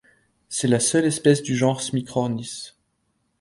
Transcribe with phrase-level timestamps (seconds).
[0.49, 2.73] C'est la seule espèce du genre Smicrornis.